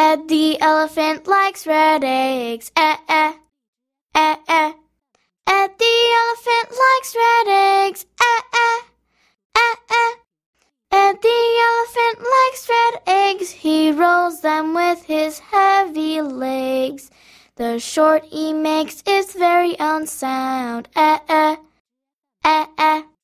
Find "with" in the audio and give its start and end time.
14.72-15.02